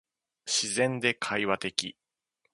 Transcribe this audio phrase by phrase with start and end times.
[0.47, 1.95] 自然で会話的